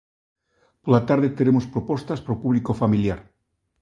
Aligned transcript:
Pola 0.83 1.01
tarde 1.09 1.35
teremos 1.37 1.69
propostas 1.73 2.19
para 2.21 2.35
o 2.37 2.41
público 2.43 2.77
familiar. 2.81 3.19